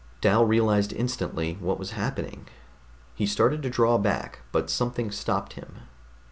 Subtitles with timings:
[0.19, 2.47] Dal realized instantly what was happening.
[3.13, 5.75] He started to draw back, but something stopped him.